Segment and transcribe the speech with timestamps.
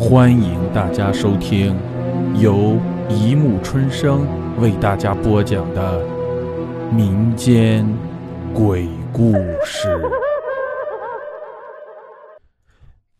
[0.00, 1.78] 欢迎大家收听
[2.40, 4.26] 由一木春生
[4.58, 6.02] 为大家播讲的
[6.90, 7.86] 民间
[8.54, 10.00] 鬼故事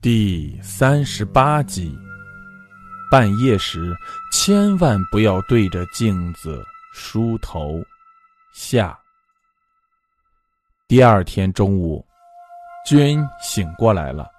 [0.01, 1.95] 第三十八集。
[3.11, 3.95] 半夜时，
[4.33, 7.79] 千万不要对着镜子梳头。
[8.55, 8.99] 下。
[10.89, 12.03] 第二天中午，
[12.87, 14.31] 君醒过来了，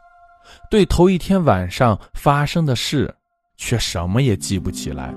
[0.69, 3.13] 对头一天晚上发生的事，
[3.57, 5.13] 却什么也记不起来。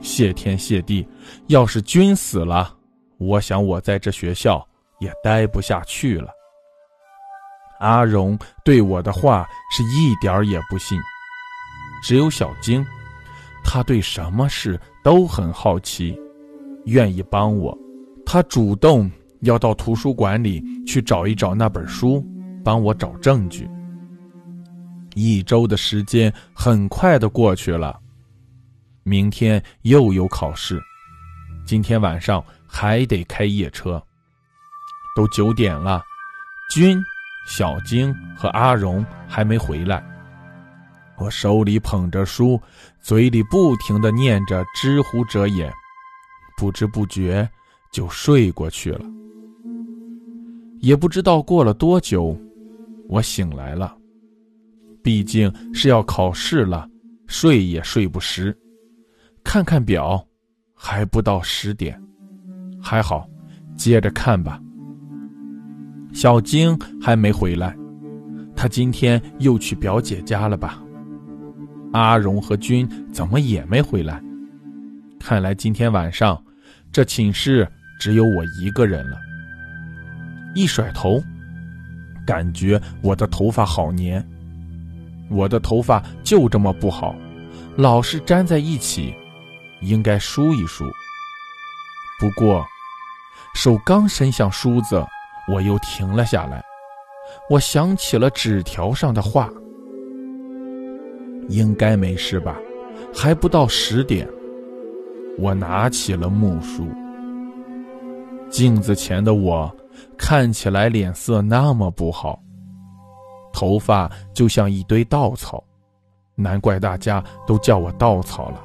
[0.00, 1.06] 谢天谢地，
[1.46, 2.74] 要是君死了，
[3.18, 4.66] 我想我在这学校
[4.98, 6.28] 也待不下去了。
[7.78, 10.98] 阿荣对我的话是一点儿也不信。
[12.02, 12.84] 只有小晶，
[13.64, 16.18] 他对什么事都很好奇，
[16.86, 17.76] 愿意帮我。
[18.26, 19.10] 他主动
[19.40, 22.24] 要到图书馆里去找一找那本书，
[22.64, 23.68] 帮我找证据。
[25.14, 27.98] 一周的时间很快的过去了，
[29.02, 30.80] 明天又有考试，
[31.66, 34.02] 今天晚上还得开夜车。
[35.14, 36.02] 都九点了，
[36.70, 36.98] 君、
[37.46, 40.02] 小晶和阿荣还没回来。
[41.18, 42.60] 我手里捧着书，
[43.00, 45.70] 嘴里不停的念着“知乎者也”，
[46.56, 47.48] 不知不觉
[47.92, 49.04] 就睡过去了。
[50.80, 52.36] 也不知道过了多久，
[53.08, 53.94] 我醒来了。
[55.02, 56.88] 毕竟是要考试了，
[57.26, 58.56] 睡也睡不实。
[59.42, 60.24] 看看表，
[60.74, 62.00] 还不到十点，
[62.80, 63.28] 还好，
[63.76, 64.60] 接着看吧。
[66.12, 67.76] 小晶还没回来，
[68.54, 70.80] 她今天又去表姐家了吧？
[71.92, 74.22] 阿荣和君怎么也没回来？
[75.18, 76.42] 看来今天晚上，
[76.92, 77.66] 这寝室
[77.98, 79.18] 只有我一个人了。
[80.54, 81.22] 一甩头，
[82.26, 84.24] 感觉我的头发好黏。
[85.32, 87.14] 我的头发就这么不好，
[87.76, 89.14] 老是粘在一起，
[89.80, 90.84] 应该梳一梳。
[92.20, 92.64] 不过，
[93.54, 95.04] 手刚伸向梳子，
[95.52, 96.62] 我又停了下来。
[97.50, 99.50] 我想起了纸条上的话。
[101.48, 102.56] 应该没事吧？
[103.12, 104.28] 还不到十点，
[105.38, 106.86] 我拿起了木梳。
[108.48, 109.74] 镜子前的我，
[110.16, 112.40] 看起来脸色那么不好，
[113.52, 115.62] 头发就像一堆稻草，
[116.34, 118.60] 难怪大家都叫我稻草了。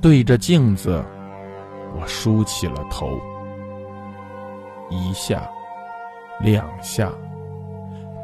[0.00, 1.02] 对着镜子，
[1.98, 3.18] 我梳起了头，
[4.90, 5.48] 一下，
[6.40, 7.10] 两下，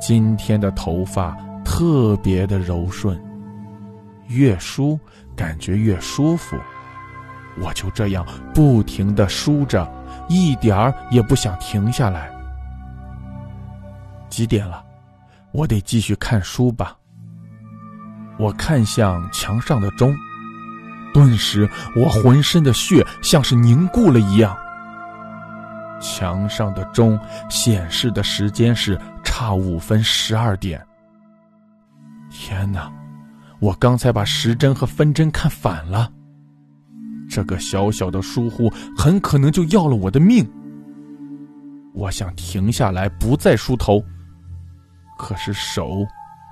[0.01, 3.21] 今天的头发特别的柔顺。
[4.27, 4.99] 越梳
[5.35, 6.55] 感觉越舒服，
[7.63, 9.91] 我就这样不停的梳着，
[10.29, 12.31] 一点儿也不想停下来。
[14.29, 14.85] 几点了？
[15.53, 16.97] 我得继续看书吧。
[18.39, 20.17] 我看向墙上的钟，
[21.13, 24.57] 顿时我浑身的血像是凝固了一样。
[26.01, 27.19] 墙上的钟
[27.51, 30.85] 显示的时间是差五分十二点。
[32.31, 32.93] 天哪！
[33.59, 36.09] 我刚才把时针和分针看反了，
[37.29, 40.49] 这个小小的疏忽很可能就要了我的命。
[41.93, 44.01] 我想停下来不再梳头，
[45.19, 46.07] 可是手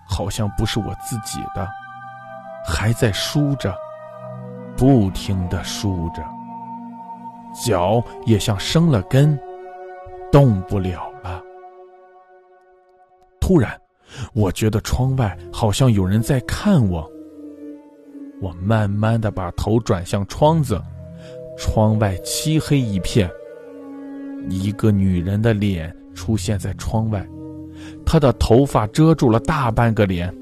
[0.04, 1.66] 好像不是我自己的，
[2.66, 3.75] 还在梳着，
[4.77, 6.22] 不停的梳着，
[7.65, 9.38] 脚也像生了根，
[10.31, 11.43] 动不了了。
[13.41, 13.81] 突然。
[14.32, 17.06] 我觉得窗外好像有人在看我。
[18.41, 20.81] 我慢慢的把头转向窗子，
[21.59, 23.28] 窗外漆黑一片。
[24.49, 27.26] 一个女人的脸出现在窗外，
[28.06, 30.33] 她的头发遮住了大半个脸。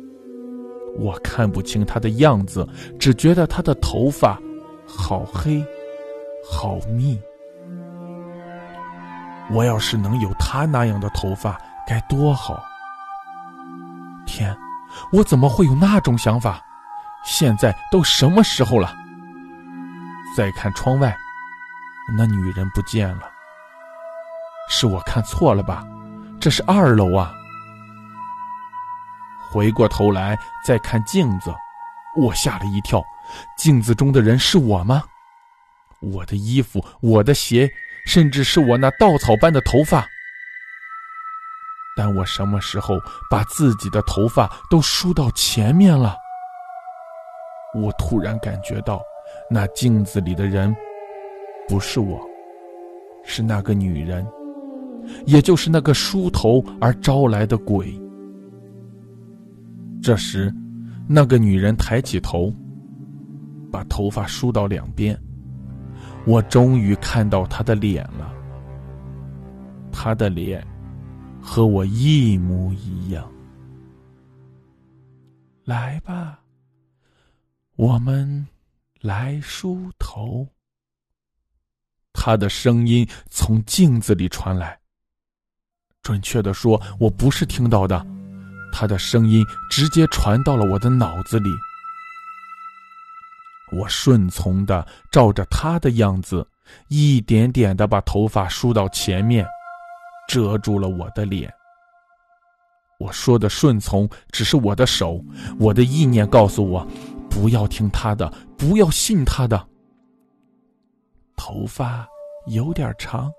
[0.96, 2.68] 我看不清她的样子，
[3.00, 4.38] 只觉得她的头发
[4.86, 5.64] 好黑，
[6.48, 7.18] 好密。
[9.50, 12.62] 我要是能有她那样的头发，该多好！
[14.26, 14.56] 天，
[15.10, 16.62] 我怎么会有那种想法？
[17.24, 18.94] 现在都什么时候了？
[20.36, 21.16] 再看窗外，
[22.16, 23.30] 那女人不见了。
[24.68, 25.84] 是我看错了吧？
[26.40, 27.32] 这是二楼啊！
[29.54, 30.36] 回过头来
[30.66, 31.54] 再看镜子，
[32.16, 33.00] 我吓了一跳。
[33.56, 35.04] 镜子中的人是我吗？
[36.00, 37.70] 我的衣服、我的鞋，
[38.04, 40.04] 甚至是我那稻草般的头发。
[41.96, 42.96] 但我什么时候
[43.30, 46.16] 把自己的头发都梳到前面了？
[47.76, 49.00] 我突然感觉到，
[49.48, 50.74] 那镜子里的人
[51.68, 52.20] 不是我，
[53.24, 54.26] 是那个女人，
[55.26, 57.96] 也就是那个梳头而招来的鬼。
[60.04, 60.54] 这时，
[61.08, 62.54] 那个女人抬起头，
[63.72, 65.18] 把头发梳到两边。
[66.26, 68.30] 我终于看到她的脸了。
[69.90, 70.62] 她的脸
[71.40, 73.26] 和我一模一样。
[75.64, 76.38] 来吧，
[77.76, 78.46] 我们
[79.00, 80.46] 来梳头。
[82.12, 84.78] 她的声音从镜子里传来。
[86.02, 88.06] 准确的说，我不是听到的。
[88.76, 91.50] 他的声音直接传到了我的脑子里，
[93.70, 96.44] 我顺从的照着他的样子，
[96.88, 99.46] 一点点的把头发梳到前面，
[100.28, 101.48] 遮住了我的脸。
[102.98, 105.24] 我说的顺从只是我的手，
[105.60, 106.84] 我的意念告诉我，
[107.30, 108.28] 不要听他的，
[108.58, 109.68] 不要信他的。
[111.36, 112.06] 头发
[112.48, 113.30] 有点长，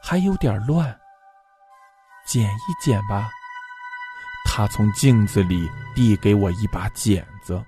[0.00, 0.96] 还有点乱，
[2.28, 3.28] 剪一剪吧。
[4.54, 7.58] 他从镜子里递给我一把剪子，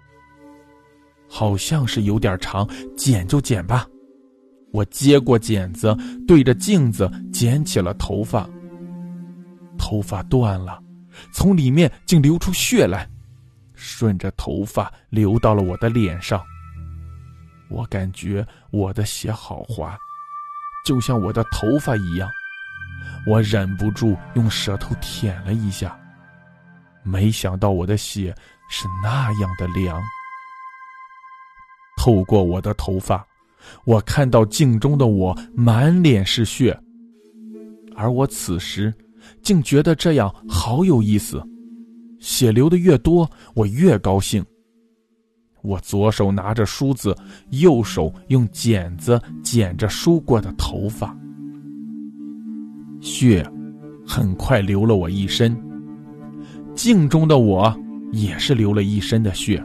[1.26, 3.86] 好像是有点长，剪就剪吧。
[4.70, 5.96] 我接过剪子，
[6.28, 8.46] 对着镜子剪起了头发。
[9.78, 10.78] 头发断了，
[11.32, 13.08] 从里面竟流出血来，
[13.72, 16.44] 顺着头发流到了我的脸上。
[17.70, 19.96] 我感觉我的血好滑，
[20.84, 22.28] 就像我的头发一样。
[23.26, 25.98] 我忍不住用舌头舔了一下。
[27.04, 28.34] 没想到我的血
[28.68, 30.02] 是那样的凉。
[31.96, 33.24] 透过我的头发，
[33.84, 36.78] 我看到镜中的我满脸是血，
[37.94, 38.92] 而我此时
[39.42, 41.42] 竟觉得这样好有意思。
[42.18, 44.44] 血流的越多，我越高兴。
[45.62, 47.16] 我左手拿着梳子，
[47.50, 51.16] 右手用剪子剪着梳过的头发，
[53.00, 53.46] 血
[54.06, 55.56] 很快流了我一身。
[56.74, 57.74] 镜中的我
[58.12, 59.62] 也是流了一身的血。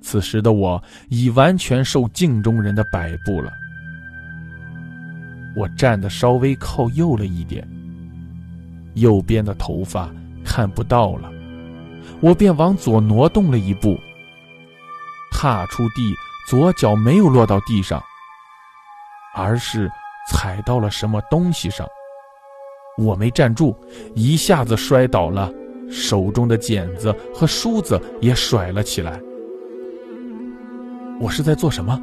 [0.00, 3.52] 此时的我已完全受镜中人的摆布了。
[5.54, 7.66] 我站得稍微靠右了一点，
[8.94, 10.10] 右边的头发
[10.44, 11.30] 看不到了，
[12.20, 13.96] 我便往左挪动了一步。
[15.30, 16.14] 踏出地，
[16.48, 18.02] 左脚没有落到地上，
[19.34, 19.90] 而是
[20.28, 21.86] 踩到了什么东西上。
[22.98, 23.76] 我没站住，
[24.14, 25.52] 一下子摔倒了。
[25.92, 29.20] 手中的剪子和梳子也甩了起来。
[31.20, 32.00] 我是在做什么？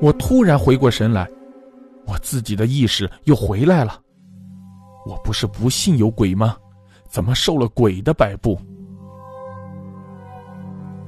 [0.00, 1.28] 我突然回过神来，
[2.06, 4.00] 我自己的意识又回来了。
[5.06, 6.56] 我不是不信有鬼吗？
[7.08, 8.58] 怎么受了鬼的摆布？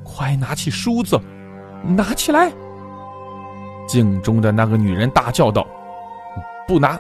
[0.05, 1.19] 快拿起梳子，
[1.83, 2.53] 拿起来！
[3.89, 5.67] 镜中的那个女人大叫道
[6.69, 6.99] ：“不拿，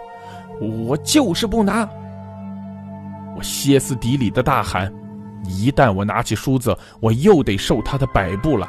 [0.61, 1.89] 我就是不拿！”
[3.37, 4.93] 我歇斯底里的大喊。
[5.45, 8.69] 一旦我拿起梳子，我又得受他的摆布了。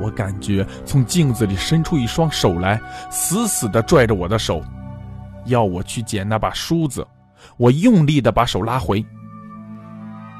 [0.00, 2.80] 我感觉从镜子里伸出一双手来，
[3.10, 4.60] 死死的拽着我的手，
[5.44, 7.06] 要我去捡那把梳子。
[7.56, 9.04] 我用力的把手拉回。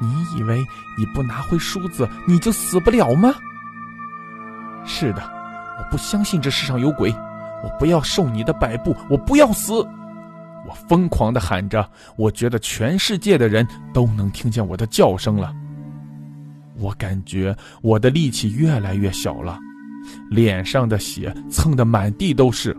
[0.00, 0.58] 你以为
[0.98, 3.32] 你不拿回梳子，你就死不了吗？
[4.84, 5.22] 是的，
[5.78, 7.14] 我不相信这世上有鬼，
[7.62, 9.86] 我不要受你的摆布，我不要死。
[10.66, 15.54] 我疯狂的喊着，我觉得全世界的人都能听见我的叫声了。
[16.76, 19.58] 我感觉我的力气越来越小了，
[20.30, 22.76] 脸上的血蹭得满地都是。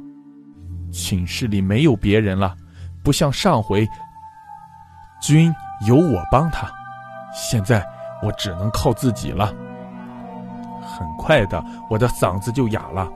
[0.92, 2.56] 寝室里没有别人了，
[3.04, 3.88] 不像上回，
[5.22, 5.54] 君
[5.88, 6.70] 有我帮他，
[7.34, 7.86] 现在
[8.24, 9.54] 我只能靠自己了。
[10.82, 13.10] 很快的，我的嗓子就哑了，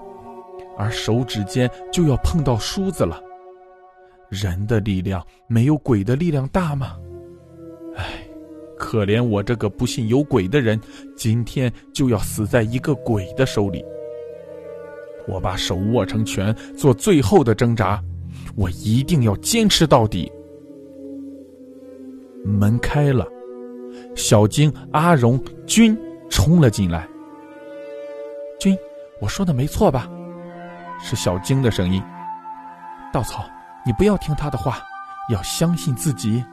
[0.77, 3.19] 而手指间就要碰到梳子了。
[4.29, 6.95] 人的力量没有鬼的力量大吗？
[7.95, 8.05] 唉，
[8.77, 10.79] 可怜我这个不信有鬼的人，
[11.15, 13.83] 今天就要死在一个鬼的手里。
[15.27, 18.01] 我把手握成拳，做最后的挣扎，
[18.55, 20.31] 我一定要坚持到底。
[22.45, 23.27] 门开了，
[24.15, 25.97] 小金、阿荣、君
[26.29, 27.07] 冲了进来。
[28.59, 28.77] 君，
[29.19, 30.09] 我说的没错吧？
[31.01, 32.01] 是小晶的声音。
[33.11, 33.43] 稻草。
[33.85, 34.79] 你不要听他的话，
[35.29, 36.43] 要相信自己。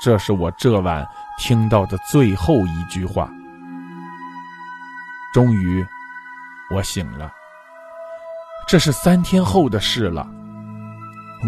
[0.00, 1.06] 这是我这晚
[1.38, 3.30] 听到的最后一句话。
[5.32, 5.84] 终于，
[6.70, 7.32] 我醒了。
[8.68, 10.26] 这是三天后的事了。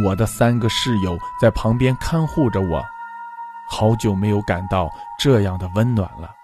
[0.05, 2.85] 我的三个室友在旁边看护着我，
[3.69, 6.35] 好久没有感到这样的温暖了。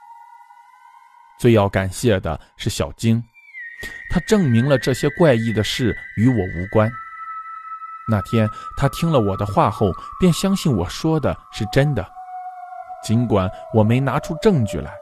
[1.38, 3.22] 最要感谢的是小晶，
[4.10, 6.90] 她证明了这些怪异的事与我无关。
[8.08, 12.04] 那天，他听了我的话后，便相信我说的是真的。
[13.04, 14.92] 尽管我没拿出证据来。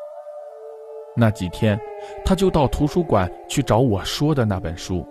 [1.16, 1.78] 那几天，
[2.24, 5.06] 他就到图书馆去找我说的那本书。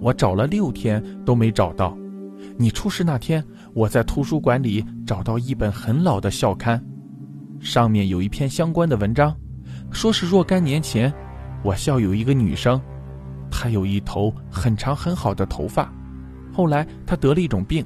[0.00, 1.96] 我找了六天都没找到。
[2.56, 6.82] 你出事那天，我在图书馆里找到一本很老的校刊，
[7.60, 9.36] 上面有一篇相关的文章，
[9.90, 11.12] 说是若干年前，
[11.62, 12.80] 我校有一个女生，
[13.50, 15.92] 她有一头很长很好的头发，
[16.60, 17.82] 后来她得了一种病，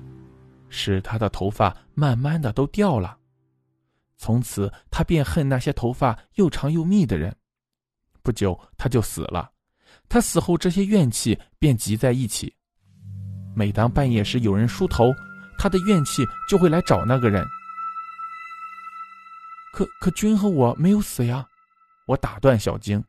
[0.68, 3.16] 使她的头发慢慢的都掉了。
[4.16, 7.32] 从此，她便恨那些头发又长又密的人。
[8.20, 9.48] 不久，她就死了。
[10.08, 12.52] 她死后，这些怨气便集在一起。
[13.54, 15.14] 每当半夜时有人梳头，
[15.56, 17.46] 她的怨气就会来找那个人。
[19.72, 21.46] 可可，君和我没有死呀！
[22.08, 23.00] 我打断小晶。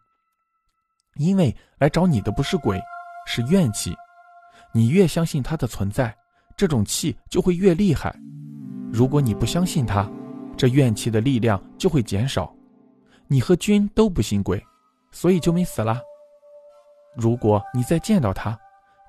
[1.15, 2.79] 因为来找你的不是鬼，
[3.25, 3.95] 是怨气。
[4.75, 6.13] 你越相信它的存在，
[6.57, 8.13] 这种气就会越厉害。
[8.91, 10.05] 如果你不相信它，
[10.57, 12.53] 这怨气的力量就会减少，
[13.29, 14.61] 你和君都不信鬼，
[15.13, 16.01] 所以就没死了。
[17.15, 18.59] 如果你再见到他，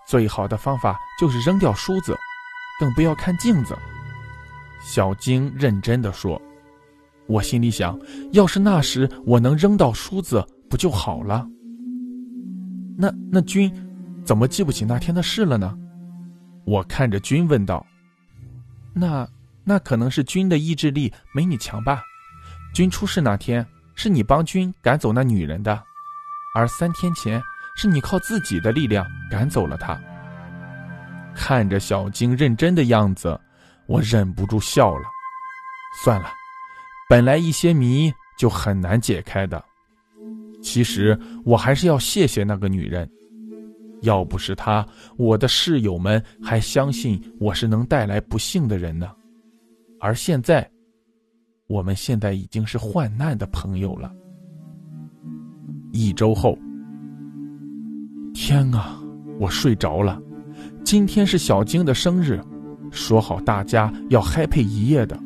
[0.07, 2.17] 最好的方法就是扔掉梳子，
[2.79, 3.77] 更不要看镜子。
[4.81, 6.41] 小晶认真的说
[7.27, 7.99] ：“我心里想，
[8.31, 11.45] 要是那时我能扔到梳子，不就好了？
[12.97, 13.69] 那那君，
[14.27, 15.75] 怎么记不起那天的事了呢？”
[16.67, 17.87] 我看着君问道
[18.93, 19.27] ：“那？”
[19.69, 22.01] 那可能是君的意志力没你强吧？
[22.73, 23.67] 君出事那天
[23.97, 25.83] 是你帮君赶走那女人的，
[26.55, 27.43] 而三天前
[27.77, 30.01] 是你靠自己的力量赶走了她。
[31.35, 33.37] 看着小晶认真的样子，
[33.89, 35.03] 我忍不住笑了。
[36.05, 36.29] 算了，
[37.09, 39.61] 本来一些谜就很难解开的。
[40.63, 43.11] 其实我还是要谢谢那个女人，
[44.03, 44.87] 要不是他，
[45.17, 49.11] 我的室友们还相信我是能带来不幸的人呢。
[49.99, 50.69] 而现在，
[51.67, 54.13] 我们现在已经是患难的朋友了。
[55.93, 56.59] 一周后，
[58.35, 59.01] 天啊，
[59.41, 60.21] 我睡着了。
[60.85, 62.41] 今天是小晶的生日，
[62.91, 65.19] 说好大家要 happy 一夜的。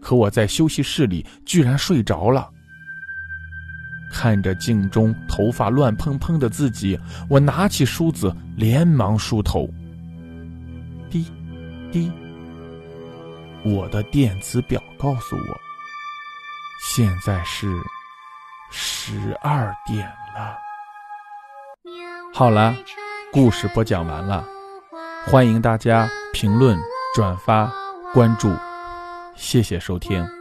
[0.00, 2.48] 可我在休息室里居然睡着了。
[4.12, 6.98] 看着镜中头发乱蓬蓬的自己，
[7.28, 9.68] 我拿起梳子连忙梳头。
[11.10, 11.26] 滴，
[11.92, 12.10] 滴。
[13.64, 15.60] 我的电子表告诉我，
[16.80, 17.66] 现在是
[18.70, 20.56] 十二点了。
[22.32, 22.74] 好了，
[23.32, 24.44] 故事播讲完了，
[25.26, 26.78] 欢迎大家评论、
[27.14, 27.70] 转发、
[28.14, 28.54] 关注，
[29.34, 30.37] 谢谢收听。